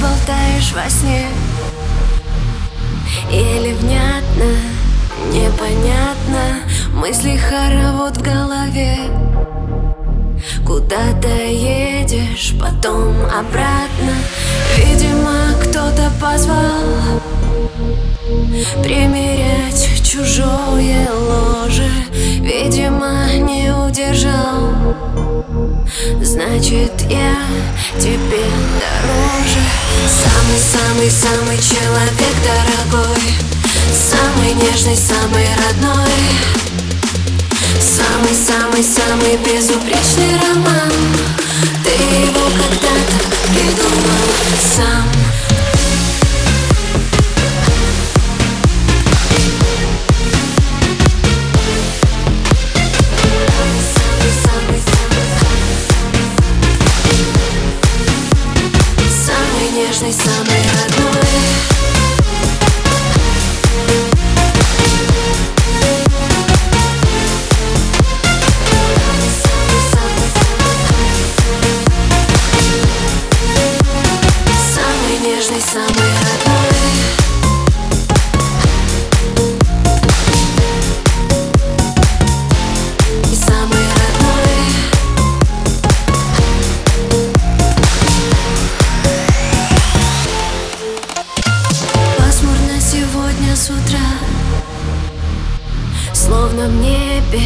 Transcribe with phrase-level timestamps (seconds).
[0.00, 1.28] болтаешь во сне
[3.30, 4.50] Или внятно,
[5.32, 6.29] непонятно.
[7.00, 8.98] Мысли хоровод в голове.
[10.66, 14.12] Куда-то едешь, потом обратно.
[14.76, 17.22] Видимо, кто-то позвал
[18.82, 21.88] Примерять чужое ложе.
[22.12, 24.70] Видимо, не удержал.
[26.20, 27.34] Значит, я
[27.98, 28.44] тебе
[28.76, 29.62] дороже.
[30.06, 33.22] Самый-самый-самый человек дорогой.
[33.90, 36.59] Самый нежный, самый родной
[38.10, 40.90] Самый-самый-самый безупречный роман.
[41.84, 44.18] Ты его когда-то придумал
[44.74, 45.08] сам.
[59.72, 61.69] Нежный, самый родной
[75.74, 76.10] родной
[92.18, 93.98] Пасмурно сегодня с утра.
[96.12, 97.42] Словно в небе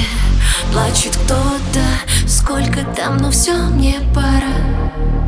[0.72, 1.84] плачет кто-то.
[2.26, 5.23] Сколько там, но все мне пора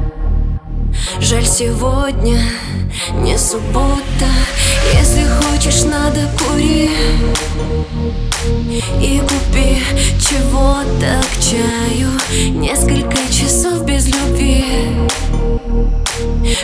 [1.21, 2.39] Жаль сегодня
[3.23, 4.29] не суббота.
[4.93, 6.91] Если хочешь, надо кури
[9.01, 9.83] И купи
[10.21, 12.11] чего-то к чаю.
[12.51, 14.65] Несколько часов без любви.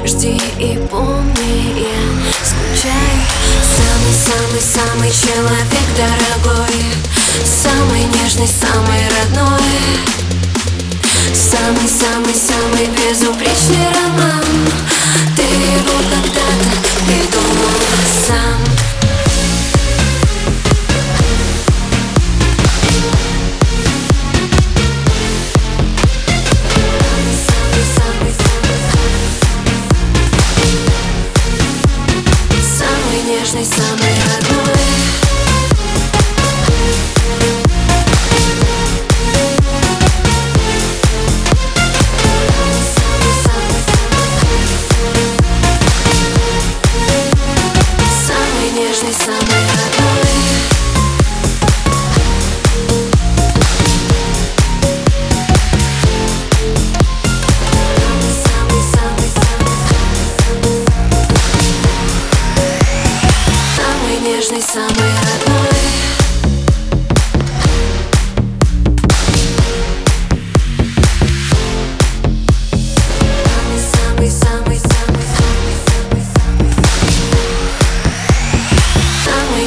[0.05, 3.23] Жди и помни, я скучаю.
[3.77, 6.77] Самый-самый-самый человек дорогой.
[7.45, 9.63] Самый нежный, самый родной.
[11.33, 14.02] Самый-самый-самый безупречный
[64.73, 65.83] самый родной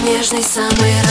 [0.06, 1.05] нежный, самый